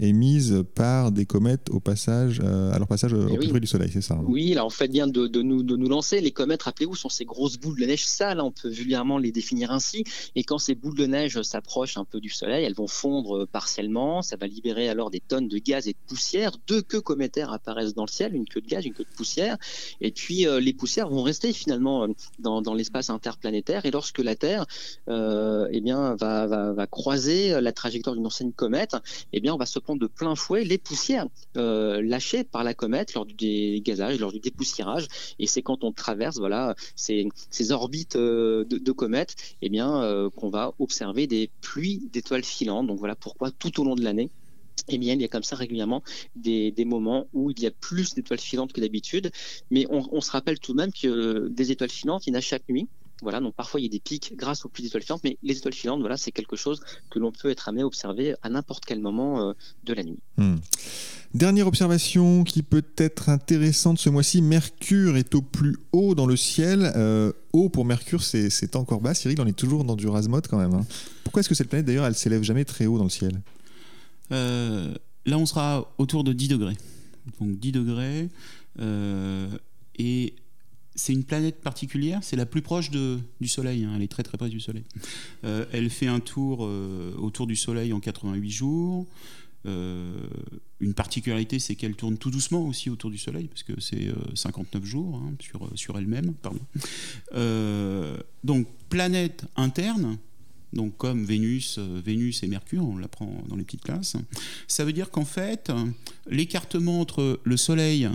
[0.00, 3.90] émises par des comètes au passage, euh, à leur passage au plus près du Soleil,
[3.92, 6.20] c'est ça hein Oui, alors on fait bien de, nous, de nous lancer.
[6.20, 9.70] Les comètes, rappelez-vous, sont ces grosses boules de neige sales, on peut vulgairement les définir
[9.72, 10.04] ainsi.
[10.34, 14.22] Et quand ces boules de neige s'approchent un peu du Soleil, elles vont fondre partiellement,
[14.22, 16.52] ça va libérer alors des tonnes de gaz et de poussière.
[16.66, 19.56] Deux queues cométaires apparaissent dans le ciel, une queue de gaz, une queue de poussière.
[20.00, 22.08] Et puis euh, les poussières vont rester finalement euh,
[22.38, 23.84] dans, dans l'espace interplanétaire.
[23.86, 24.66] Et lorsque la Terre
[25.08, 28.96] eh bien, va, va, va, croiser la trajectoire d'une ancienne comète,
[29.32, 33.14] eh bien, on va se de plein fouet les poussières euh, lâchées par la comète
[33.14, 35.08] lors du dégazage, lors du dépoussiérage.
[35.38, 37.28] Et c'est quand on traverse voilà, ces,
[37.70, 42.86] orbites euh, de, comètes eh bien, euh, qu'on va observer des pluies d'étoiles filantes.
[42.86, 44.30] Donc voilà pourquoi tout au long de l'année,
[44.88, 46.02] eh bien, il y a comme ça régulièrement
[46.36, 49.30] des, moments où il y a plus d'étoiles filantes que d'habitude.
[49.70, 52.38] Mais on, on, se rappelle tout de même que des étoiles filantes, il y en
[52.38, 52.88] a chaque nuit.
[53.22, 55.56] Voilà, donc parfois il y a des pics grâce aux pluies d'étoiles filantes, mais les
[55.56, 58.84] étoiles filantes, voilà, c'est quelque chose que l'on peut être amené à observer à n'importe
[58.84, 59.52] quel moment euh,
[59.84, 60.18] de la nuit.
[60.36, 60.56] Hmm.
[61.34, 66.36] Dernière observation qui peut être intéressante ce mois-ci, Mercure est au plus haut dans le
[66.36, 66.92] ciel.
[66.96, 69.14] Euh, haut pour Mercure, c'est encore bas.
[69.14, 70.72] Cyril, on est toujours dans du Rasmode quand même.
[70.74, 70.86] Hein.
[71.24, 73.40] Pourquoi est-ce que cette planète d'ailleurs, elle s'élève jamais très haut dans le ciel?
[74.32, 74.94] Euh,
[75.26, 76.76] Là, on sera autour de 10 degrés.
[77.40, 78.28] Donc 10 degrés.
[79.98, 80.34] et
[80.98, 83.92] c'est une planète particulière, c'est la plus proche de, du Soleil, hein.
[83.94, 84.84] elle est très très proche du Soleil.
[85.44, 89.06] Euh, elle fait un tour euh, autour du Soleil en 88 jours.
[89.66, 90.26] Euh,
[90.80, 94.84] une particularité, c'est qu'elle tourne tout doucement aussi autour du Soleil, parce que c'est 59
[94.84, 96.34] jours hein, sur, sur elle-même.
[98.42, 100.18] donc, planète interne,
[100.72, 104.16] donc comme Vénus, Vénus et Mercure, on l'apprend dans les petites classes.
[104.66, 105.70] Ça veut dire qu'en fait,
[106.28, 108.08] l'écartement entre le Soleil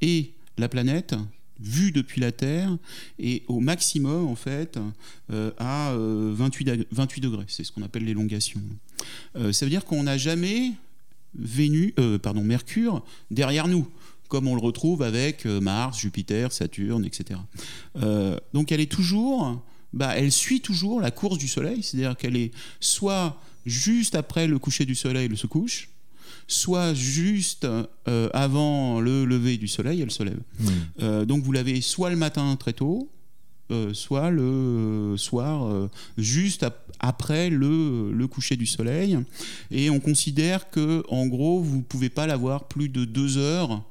[0.00, 1.14] et la planète
[1.62, 2.76] vu depuis la Terre
[3.18, 4.78] et au maximum en fait
[5.30, 7.44] euh, à 28, euh, 28 degrés.
[7.48, 8.60] C'est ce qu'on appelle l'élongation.
[9.36, 10.72] Euh, ça veut dire qu'on n'a jamais
[11.34, 13.88] Vénus, pardon, Mercure derrière nous
[14.28, 17.38] comme on le retrouve avec Mars, Jupiter, Saturne, etc.
[18.54, 22.50] donc elle est toujours, bah, elle suit toujours la course du Soleil, c'est-à-dire qu'elle est
[22.80, 25.90] soit juste après le coucher du Soleil, elle se couche,
[26.46, 27.66] soit juste
[28.08, 30.40] euh, avant le lever du soleil, elle se lève.
[31.00, 33.10] Euh, donc vous l'avez soit le matin très tôt,
[33.70, 36.66] euh, soit le soir juste
[37.00, 39.18] après le, le, coucher du soleil.
[39.70, 43.82] Et on considère que en gros vous ne pouvez pas l'avoir plus de deux heures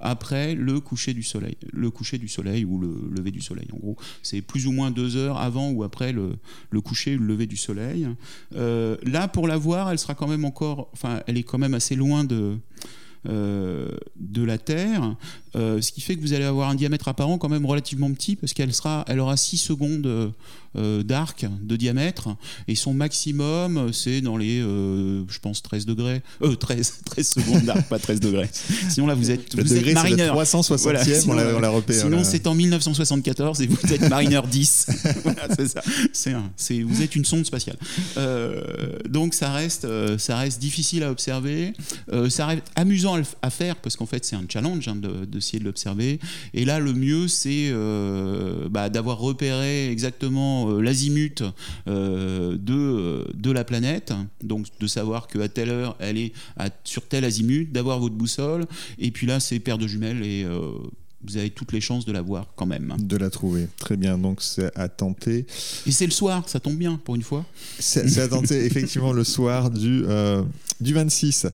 [0.00, 1.56] après le coucher du soleil.
[1.72, 3.96] Le coucher du soleil ou le lever du soleil, en gros.
[4.22, 6.36] C'est plus ou moins deux heures avant ou après le,
[6.70, 8.08] le coucher ou le lever du soleil.
[8.56, 10.88] Euh, là, pour la voir, elle sera quand même encore.
[10.92, 12.56] Enfin, elle est quand même assez loin de.
[13.28, 15.14] Euh, de la Terre,
[15.54, 18.36] euh, ce qui fait que vous allez avoir un diamètre apparent quand même relativement petit
[18.36, 20.32] parce qu'elle sera, elle aura 6 secondes
[20.76, 22.28] euh, d'arc de diamètre
[22.68, 27.88] et son maximum c'est dans les je pense 13 degrés euh, 13, 13 secondes d'arc
[27.88, 28.48] pas 13 degrés.
[28.88, 30.40] Sinon là vous êtes, vous êtes marineur.
[30.40, 34.86] 360e on l'a repéré sinon c'est en 1974 et vous êtes marineur 10
[35.56, 35.82] c'est ça.
[36.56, 37.76] C'est vous êtes une sonde spatiale.
[38.16, 38.62] Euh,
[39.08, 41.72] donc ça reste ça reste difficile à observer.
[42.28, 44.96] Ça reste amusant à, faire parce qu'en fait c'est un challenge hein,
[45.26, 46.20] d'essayer de, de l'observer
[46.54, 47.72] et là le mieux c'est
[48.70, 51.42] bah, d'avoir repéré exactement euh, l'azimut
[51.86, 56.68] euh, de, euh, de la planète, donc de savoir qu'à telle heure elle est à,
[56.84, 58.66] sur tel azimut, d'avoir votre boussole,
[58.98, 60.46] et puis là c'est paire de jumelles et
[61.22, 62.94] vous avez toutes les chances de la voir quand même.
[62.98, 63.68] De la trouver.
[63.78, 65.46] Très bien, donc c'est à tenter.
[65.86, 67.44] Et c'est le soir, ça tombe bien pour une fois.
[67.78, 70.42] C'est à tenter effectivement le soir du, euh,
[70.80, 71.48] du 26.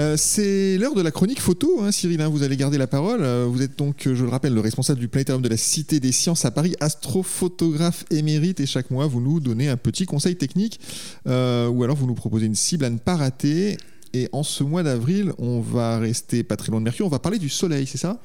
[0.00, 2.22] Euh, c'est l'heure de la chronique photo, hein, Cyril.
[2.22, 3.20] Hein, vous allez garder la parole.
[3.22, 6.10] Euh, vous êtes donc, je le rappelle, le responsable du planétarium de la Cité des
[6.10, 8.60] Sciences à Paris, astrophotographe émérite.
[8.60, 10.80] Et chaque mois, vous nous donnez un petit conseil technique
[11.26, 13.76] euh, ou alors vous nous proposez une cible à ne pas rater.
[14.14, 17.04] Et en ce mois d'avril, on va rester pas très loin de Mercure.
[17.04, 18.22] On va parler du Soleil, c'est ça?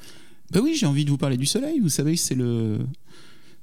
[0.51, 1.81] Ben oui, j'ai envie de vous parler du Soleil.
[1.81, 2.79] Vous savez, c'est le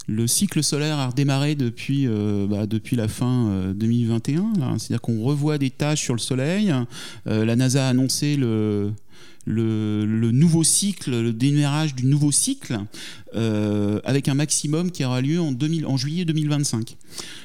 [0.09, 4.41] le cycle solaire a redémarré depuis, euh, bah, depuis la fin 2021.
[4.41, 6.75] Euh, C'est-à-dire qu'on revoit des tâches sur le Soleil.
[7.27, 8.93] Euh, la NASA a annoncé le,
[9.47, 12.79] le, nouveau cycle, le démarrage du nouveau cycle,
[14.05, 16.97] avec un maximum qui aura lieu en, 2000, en juillet 2025.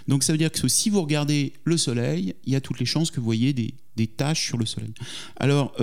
[0.08, 2.86] Donc ça veut dire que si vous regardez le Soleil, il y a toutes les
[2.86, 4.94] chances que vous voyez des, des tâches sur le Soleil.
[5.38, 5.76] Alors,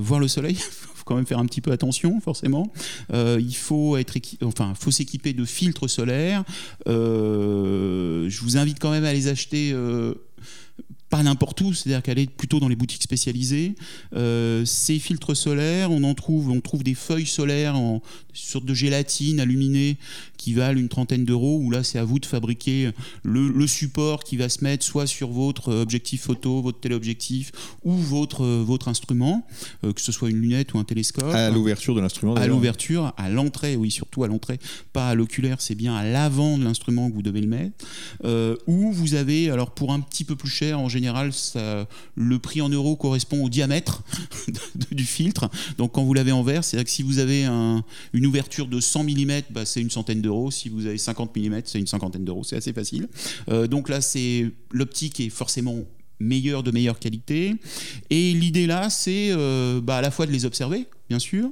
[0.00, 0.58] voir le Soleil,
[1.12, 2.72] quand faire un petit peu attention, forcément.
[3.12, 6.44] Euh, il faut être enfin, faut s'équiper de filtres solaires.
[6.88, 9.74] Euh, je vous invite quand même à les acheter.
[11.12, 13.74] Euh, pas n'importe où, c'est-à-dire qu'elle est plutôt dans les boutiques spécialisées.
[14.64, 18.00] ces filtres solaires, on en trouve, on trouve des feuilles solaires en
[18.32, 19.98] sorte de gélatine aluminée
[20.38, 22.90] qui valent une trentaine d'euros, où là c'est à vous de fabriquer
[23.22, 27.52] le, support qui va se mettre soit sur votre objectif photo, votre téléobjectif
[27.84, 29.46] ou votre, votre instrument,
[29.84, 31.32] euh, que ce soit une lunette ou un télescope.
[31.32, 34.58] À l'ouverture de l'instrument À l'ouverture, à l'entrée, oui, surtout à l'entrée,
[34.92, 37.84] pas à l'oculaire, c'est bien à l'avant de l'instrument que vous devez le mettre.
[38.24, 41.01] Euh, ou vous avez, alors pour un petit peu plus cher, en général,
[41.32, 44.02] ça, le prix en euros correspond au diamètre
[44.90, 45.50] du filtre.
[45.78, 48.80] Donc quand vous l'avez en verre, c'est-à-dire que si vous avez un, une ouverture de
[48.80, 52.24] 100 mm, bah, c'est une centaine d'euros si vous avez 50 mm, c'est une cinquantaine
[52.24, 52.44] d'euros.
[52.44, 53.08] C'est assez facile.
[53.48, 55.84] Euh, donc là, c'est l'optique est forcément
[56.22, 57.54] meilleure de meilleure qualité.
[58.10, 61.48] Et l'idée là, c'est euh, bah, à la fois de les observer, bien sûr,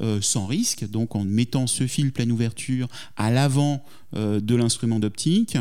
[0.00, 3.84] euh, sans risque, donc en mettant ce fil pleine ouverture à l'avant
[4.16, 5.56] euh, de l'instrument d'optique,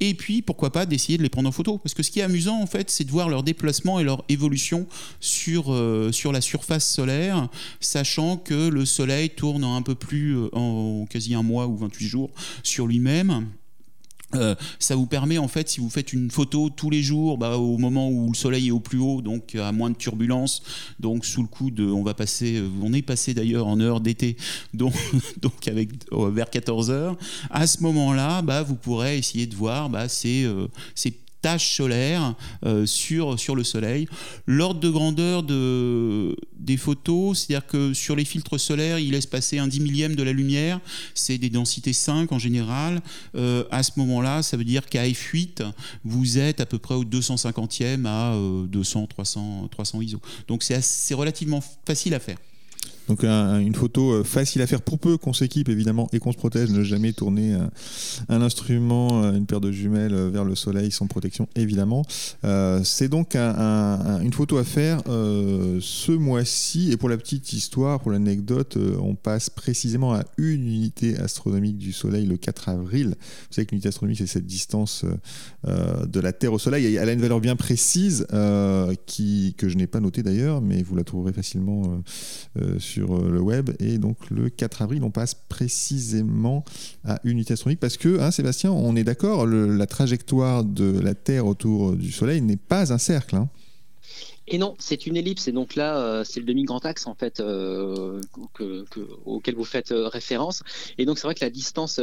[0.00, 1.78] et puis pourquoi pas d'essayer de les prendre en photo.
[1.78, 4.24] Parce que ce qui est amusant, en fait, c'est de voir leur déplacement et leur
[4.28, 4.86] évolution
[5.20, 7.48] sur, euh, sur la surface solaire,
[7.80, 12.30] sachant que le Soleil tourne un peu plus, en quasi un mois ou 28 jours
[12.62, 13.46] sur lui-même.
[14.34, 17.56] Euh, ça vous permet en fait, si vous faites une photo tous les jours, bah,
[17.56, 20.62] au moment où le soleil est au plus haut, donc à moins de turbulence,
[21.00, 24.00] donc sous le coup de, on va passer, euh, on est passé d'ailleurs en heure
[24.00, 24.36] d'été,
[24.74, 24.94] donc,
[25.40, 27.16] donc avec euh, vers 14 heures.
[27.50, 30.46] À ce moment-là, bah, vous pourrez essayer de voir bah, ces,
[30.94, 31.10] ces
[31.44, 34.08] taches solaires euh, sur, sur le soleil.
[34.46, 39.58] L'ordre de grandeur de, des photos, c'est-à-dire que sur les filtres solaires, il laisse passer
[39.58, 40.80] un dix millième de la lumière,
[41.12, 43.02] c'est des densités 5 en général.
[43.34, 45.70] Euh, à ce moment-là, ça veut dire qu'à f8,
[46.02, 48.34] vous êtes à peu près au 250e à
[48.66, 50.20] 200, 300, 300 ISO.
[50.48, 52.38] Donc c'est relativement facile à faire.
[53.08, 56.38] Donc une photo euh, facile à faire pour peu qu'on s'équipe évidemment et qu'on se
[56.38, 57.56] protège, ne jamais tourner
[58.28, 62.02] un, instrument, euh, une paire de jumelles euh, vers le soleil sans protection évidemment.
[62.82, 68.78] c'est donc une photo à faire ce mois-ci et pour la petite histoire, pour l'anecdote,
[69.00, 73.08] on passe précisément à une unité astronomique du soleil le 4 avril.
[73.18, 75.04] Vous savez que l'unité astronomique c'est cette distance
[75.64, 76.94] de la Terre au soleil.
[76.96, 81.04] Elle a une valeur bien précise que je n'ai pas notée d'ailleurs, mais vous la
[81.04, 82.02] trouverez facilement
[82.78, 83.70] sur sur euh, le web.
[83.80, 86.64] Et donc le 4 avril, on passe précisément
[87.04, 91.46] à unité astronomique parce que, hein, Sébastien, on est d'accord, la trajectoire de la Terre
[91.46, 93.36] autour du Soleil n'est pas un cercle.
[93.36, 93.48] Hein.
[94.46, 95.48] Et non, c'est une ellipse.
[95.48, 98.20] Et donc là, euh, c'est le demi-grand axe en fait euh,
[99.24, 100.62] auquel vous faites euh, référence.
[100.98, 102.00] Et donc c'est vrai que la distance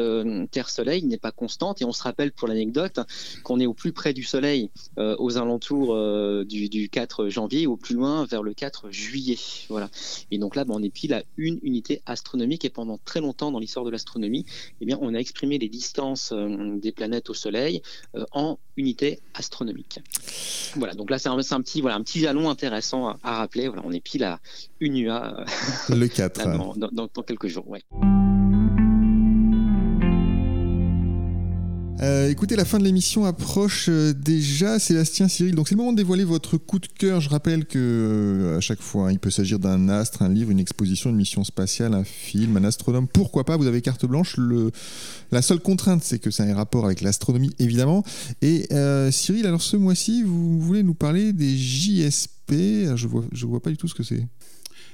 [0.51, 1.81] Terre-Soleil n'est pas constante.
[1.81, 2.99] Et on se rappelle pour l'anecdote
[3.43, 5.95] qu'on est au plus près du Soleil aux alentours
[6.45, 9.37] du, 4 janvier, au plus loin vers le 4 juillet.
[9.69, 9.89] Voilà.
[10.31, 12.65] Et donc là, ben, on est pile à une unité astronomique.
[12.65, 14.45] Et pendant très longtemps dans l'histoire de l'astronomie,
[14.79, 17.81] eh bien, on a exprimé les distances des planètes au Soleil
[18.31, 19.99] en unités astronomiques.
[20.75, 20.93] Voilà.
[20.93, 23.67] Donc là, c'est un, petit, voilà, un petit long intéressant à, rappeler.
[23.67, 24.39] Voilà, on est pile à
[24.79, 26.41] une UA euh, le 4
[26.91, 27.69] dans, quelques jours.
[27.69, 27.83] Ouais.
[32.01, 35.53] Euh, écoutez, la fin de l'émission approche euh, déjà, Sébastien Cyril.
[35.53, 37.21] Donc c'est le moment de dévoiler votre coup de cœur.
[37.21, 40.59] Je rappelle que à chaque fois, hein, il peut s'agir d'un astre, un livre, une
[40.59, 43.07] exposition, une mission spatiale, un film, un astronome.
[43.07, 43.55] Pourquoi pas?
[43.55, 44.35] Vous avez carte blanche.
[45.31, 48.03] La seule contrainte, c'est que ça ait un rapport avec l'astronomie, évidemment.
[48.41, 48.67] Et
[49.11, 52.41] Cyril, alors ce mois-ci, vous voulez nous parler des JSP
[52.95, 54.25] je vois, je vois pas du tout ce que c'est.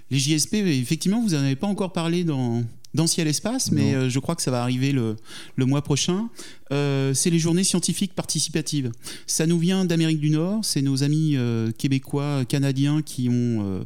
[0.10, 2.63] Les JSP, effectivement, vous n'en avez pas encore parlé dans,
[2.97, 5.15] dans Ciel Espace, mais je crois que ça va arriver le,
[5.55, 6.27] le mois prochain.
[6.69, 8.91] c'est les journées scientifiques participatives.
[9.27, 11.38] Ça nous vient d'Amérique du Nord, c'est nos amis
[11.77, 13.86] québécois, canadiens qui ont,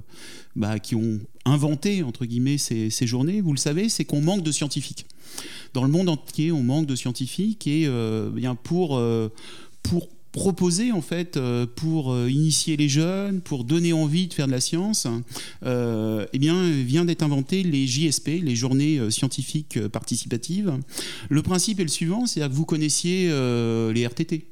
[0.55, 3.41] bah, qui ont inventé entre guillemets ces, ces journées.
[3.41, 5.05] Vous le savez, c'est qu'on manque de scientifiques.
[5.73, 7.87] Dans le monde entier, on manque de scientifiques et
[8.33, 9.01] bien pour,
[9.83, 14.47] pour proposer en fait euh, pour euh, initier les jeunes, pour donner envie de faire
[14.47, 15.07] de la science,
[15.65, 20.77] euh, eh bien vient d'être inventé les JSP, les journées scientifiques participatives.
[21.29, 23.27] Le principe est le suivant, c'est que vous connaissiez
[23.93, 24.50] les RTT.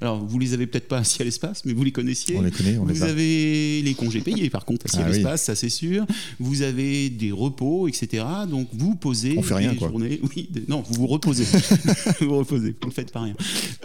[0.00, 2.36] Alors, vous les avez peut-être pas assis à l'espace, mais vous les connaissiez.
[2.36, 5.14] On les connaît, on Vous avez les congés payés, par contre, assis Ah à oui.
[5.14, 6.04] l'espace, ça c'est sûr.
[6.40, 8.24] Vous avez des repos, etc.
[8.50, 9.88] Donc, vous posez On fait rien, des quoi.
[9.88, 10.20] journées.
[10.36, 11.44] Oui, des- non, vous vous reposez.
[12.20, 13.34] vous reposez, vous ne faites pas rien.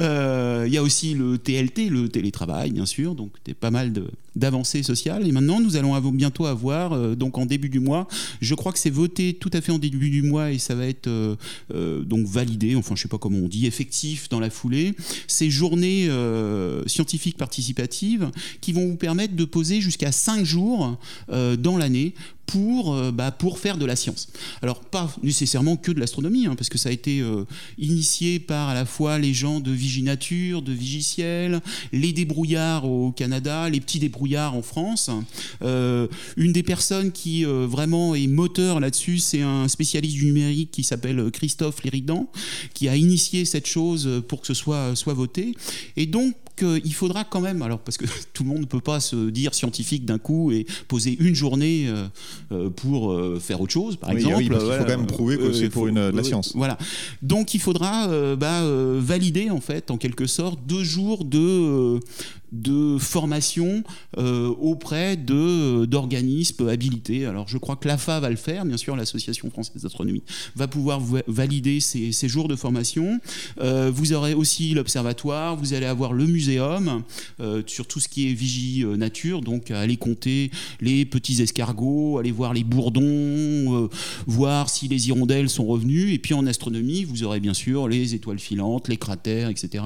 [0.01, 3.13] Euh, Il y a aussi le TLT, le télétravail, bien sûr.
[3.15, 3.93] Donc, des- pas mal
[4.36, 5.27] d'avancées sociales.
[5.27, 8.08] Et maintenant, nous allons bientôt avoir, euh, donc en début du mois,
[8.41, 10.88] je crois que c'est voté tout à fait en début du mois et ça va
[10.88, 11.36] être euh,
[11.73, 14.95] euh, donc validé, enfin, je sais pas comment on dit, effectif dans la foulée.
[15.27, 18.30] Ces journées euh, scientifiques participatives
[18.62, 20.98] qui vont vous permettre de poser jusqu'à 5 jours
[21.32, 22.13] euh, dans l'année
[22.45, 24.27] pour, euh, bah, pour faire de la science.
[24.62, 27.45] Alors pas nécessairement que de l'astronomie, hein, parce que ça a été euh,
[27.77, 33.69] initié par à la fois les gens de Viginature, de Vigiciel, les débrouillards au Canada,
[33.69, 35.10] les petits débrouillards en France.
[35.62, 40.84] Euh, une des personnes qui vraiment est moteur là-dessus, c'est un spécialiste du numérique qui
[40.84, 42.29] s'appelle Christophe Léridan,
[42.73, 45.56] qui a initié cette chose pour que ce soit, soit voté.
[45.97, 48.99] Et donc, il faudra quand même, alors parce que tout le monde ne peut pas
[48.99, 51.91] se dire scientifique d'un coup et poser une journée
[52.75, 54.36] pour euh, faire autre chose, par Oui, exemple.
[54.38, 56.01] oui, parce qu'il faut Voilà, quand même prouver que euh, c'est il pour une, de
[56.15, 56.51] la euh, science.
[56.56, 56.77] Voilà.
[57.21, 61.39] Donc il faudra euh, bah, euh, valider en fait, en quelque sorte, deux jours de
[61.39, 61.99] euh,
[62.54, 63.84] de formation
[64.18, 67.26] euh, auprès de d'organismes habilités.
[67.26, 70.24] Alors je crois que l'AFA va le faire, bien sûr, l'Association française d'astronomie
[70.56, 73.20] va pouvoir va- valider ces, jours de formation.
[73.60, 77.04] Euh, vous aurez aussi l'observatoire, vous allez avoir le muséum
[77.39, 82.18] euh, sur tout ce qui est vigie euh, nature, donc aller compter les petits escargots,
[82.20, 83.89] aller voir les bourdons, euh,
[84.28, 86.13] voir si les hirondelles sont revenues.
[86.13, 89.84] Et puis en astronomie, vous aurez bien sûr les étoiles filantes, les cratères, etc.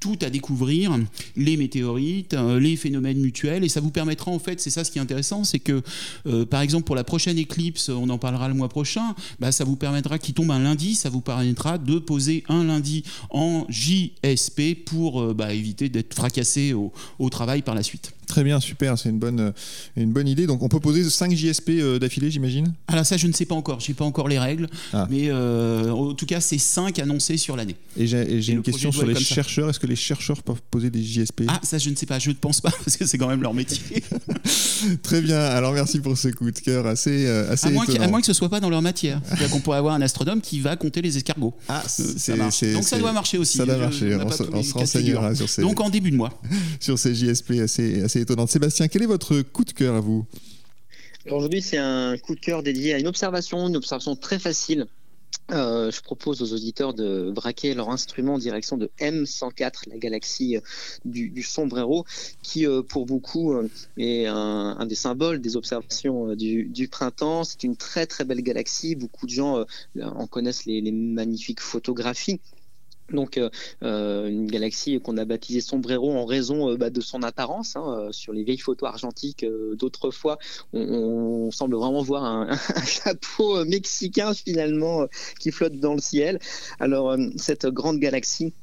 [0.00, 0.98] Tout à découvrir,
[1.36, 2.03] les météorites,
[2.34, 3.64] euh, les phénomènes mutuels.
[3.64, 5.82] Et ça vous permettra, en fait, c'est ça ce qui est intéressant, c'est que,
[6.26, 9.64] euh, par exemple, pour la prochaine éclipse, on en parlera le mois prochain, bah, ça
[9.64, 14.84] vous permettra, qui tombe un lundi, ça vous permettra de poser un lundi en JSP
[14.84, 18.12] pour euh, bah, éviter d'être fracassé au, au travail par la suite.
[18.34, 19.50] Très bien, super, c'est une bonne, euh,
[19.96, 20.48] une bonne idée.
[20.48, 22.74] Donc on peut poser 5 JSP euh, d'affilée, j'imagine?
[22.88, 25.06] Alors ça, je ne sais pas encore, je n'ai pas encore les règles, Ah.
[25.08, 27.76] mais euh, en tout cas, c'est 5 annoncés sur l'année.
[27.96, 29.70] Et j'ai une question sur les chercheurs.
[29.70, 32.30] Est-ce que les chercheurs peuvent poser des JSP Ah, ça, je ne sais pas, je
[32.30, 34.02] ne pense pas, parce que c'est quand même leur métier.
[35.04, 38.02] Très bien, alors merci pour ce coup de cœur assez, assez À moins, étonnant.
[38.04, 39.20] à moins que ce soit pas dans leur matière.
[39.28, 41.54] C'est-à-dire qu'on pourrait avoir un astronome qui va compter les escargots.
[41.68, 42.64] Ah, ça marche.
[42.64, 43.58] Donc ça doit marcher aussi.
[43.58, 44.30] Ça doit marcher, on on,
[44.62, 46.30] se- renseignera sur ces, Donc en début de mois.
[46.80, 50.26] sur ces JSP assez, assez Sébastien, quel est votre coup de cœur à vous?
[51.26, 54.86] Aujourd'hui, c'est un coup de cœur dédié à une observation, une observation très facile.
[55.50, 60.56] Euh, je propose aux auditeurs de braquer leur instrument en direction de M104, la galaxie
[60.56, 60.60] euh,
[61.04, 62.04] du, sombrero,
[62.42, 63.54] qui euh, pour beaucoup
[63.98, 67.44] est un, des symboles des observations du, printemps.
[67.44, 68.94] C'est une très très belle galaxie.
[68.94, 69.64] Beaucoup de gens
[70.00, 72.40] en connaissent les magnifiques photographies.
[73.10, 73.50] Donc euh,
[73.82, 77.76] euh, une galaxie qu'on a baptisée Sombrero en raison euh, bah, de son apparence.
[77.76, 80.38] hein, sur les vieilles photos argentiques d'autrefois,
[80.72, 85.06] on, semble vraiment voir un, un chapeau mexicain finalement
[85.38, 86.38] qui flotte dans le ciel.
[86.80, 88.54] Alors cette grande galaxie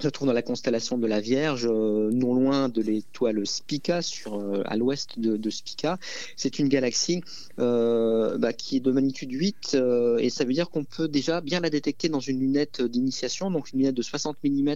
[0.00, 4.62] se trouve dans la constellation de la Vierge, euh, non loin de l'étoile Spica, euh,
[4.66, 5.98] à l'ouest de, Spica.
[6.36, 7.22] C'est une galaxie
[7.58, 11.40] euh, bah, qui est de magnitude 8 euh, et ça veut dire qu'on peut déjà
[11.40, 14.74] bien la détecter dans une lunette d'initiation, donc une lunette de 60 mm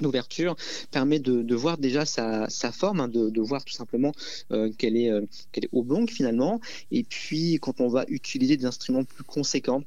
[0.00, 0.56] d'ouverture
[0.90, 4.12] permet de, voir déjà sa, forme, hein, de, voir tout simplement
[4.78, 6.60] qu'elle est, euh, qu'elle est oblongue finalement.
[6.90, 9.82] Et puis quand on va utiliser des instruments plus conséquents,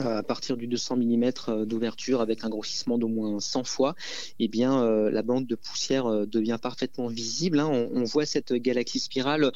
[0.00, 3.94] à partir du 200 mm d'ouverture avec un grossissement d'au moins 100 fois,
[4.38, 7.60] eh bien euh, la bande de poussière euh, devient parfaitement visible.
[7.60, 7.88] hein.
[7.92, 9.50] On voit cette galaxie spirale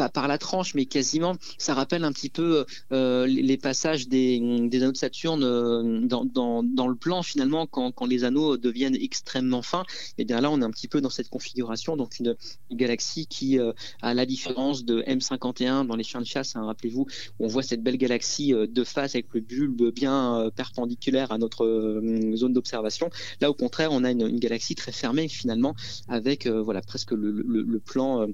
[0.00, 4.38] pas par la tranche, mais quasiment, ça rappelle un petit peu euh, les passages des,
[4.72, 9.84] anneaux de Saturne euh, dans, le plan finalement quand, les anneaux deviennent extrêmement fins.
[10.16, 12.34] Et bien là, on est un petit peu dans cette configuration, donc une,
[12.72, 17.06] galaxie qui, euh, à la différence de M51 dans les chiens de chasse, hein, rappelez-vous,
[17.38, 22.00] on voit cette belle galaxie de face avec le bulbe bien perpendiculaire à notre
[22.36, 23.10] zone d'observation.
[23.42, 25.74] Là, au contraire, on a une, galaxie très fermée finalement,
[26.08, 28.26] avec voilà presque le plan.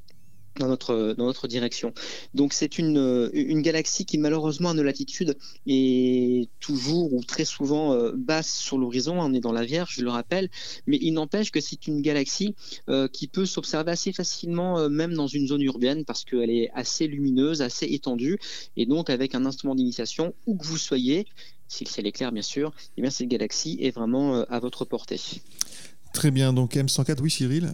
[0.59, 1.93] Dans notre, dans notre direction.
[2.35, 5.37] Donc c'est une, une galaxie qui malheureusement à nos latitudes
[5.67, 10.03] est toujours ou très souvent euh, basse sur l'horizon, on est dans la Vierge, je
[10.03, 10.49] le rappelle,
[10.87, 12.55] mais il n'empêche que c'est une galaxie
[12.89, 16.71] euh, qui peut s'observer assez facilement euh, même dans une zone urbaine parce qu'elle est
[16.75, 18.39] assez lumineuse, assez étendue,
[18.77, 21.27] et donc avec un instrument d'initiation, où que vous soyez,
[21.69, 24.59] si le ciel est clair bien sûr, et eh bien cette galaxie est vraiment à
[24.61, 25.21] votre portée.
[26.17, 27.71] Très bien, donc M104, oui Cyril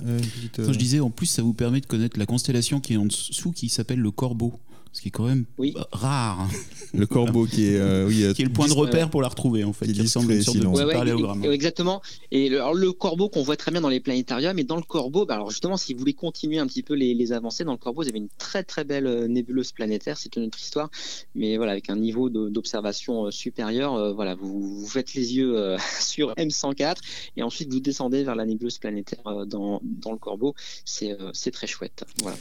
[0.58, 3.06] Je euh, disais, en plus, ça vous permet de connaître la constellation qui est en
[3.06, 4.52] dessous, qui s'appelle le Corbeau
[4.92, 5.46] ce qui est quand même
[5.92, 6.48] rare.
[6.94, 9.64] Le corbeau qui est, euh, oui, qui est le point de repère pour la retrouver
[9.64, 12.02] en fait, qui, ressemble à une sorte de exactement.
[12.30, 14.82] Et le, alors, le corbeau qu'on voit très bien dans les planétariums, et dans le
[14.82, 17.72] corbeau, bah, alors justement, si vous voulez continuer un petit peu les, les avancées, dans
[17.72, 20.90] le corbeau, vous avez une très très belle euh, nébuleuse planétaire, c'est une autre histoire,
[21.34, 26.34] mais voilà, avec un niveau d'observation euh, supérieur, voilà, vous, vous, faites les yeux sur
[26.34, 26.96] M104
[27.38, 31.16] et ensuite vous descendez vers la nébuleuse planétaire dans, dans le corbeau, c'est
[31.52, 32.04] très chouette.
[32.20, 32.36] Voilà.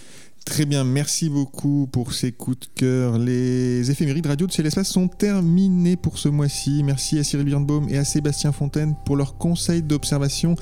[0.46, 3.18] Très bien, merci beaucoup pour ces coups de cœur.
[3.18, 6.82] Les éphémérides radio de Ciel Espace sont terminés pour ce mois-ci.
[6.84, 10.56] Merci à Cyril Birnbaum et à Sébastien Fontaine pour leurs conseils d'observation.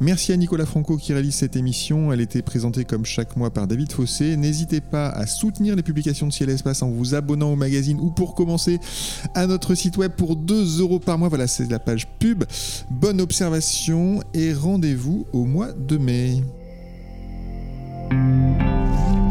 [0.00, 2.12] Merci à Nicolas Franco qui réalise cette émission.
[2.12, 4.36] Elle était présentée comme chaque mois par David Fossé.
[4.36, 8.10] N'hésitez pas à soutenir les publications de Ciel Espace en vous abonnant au magazine ou
[8.10, 8.78] pour commencer
[9.34, 11.28] à notre site web pour 2 euros par mois.
[11.28, 12.44] Voilà, c'est la page pub.
[12.90, 16.42] Bonne observation et rendez-vous au mois de mai.
[18.10, 19.25] うん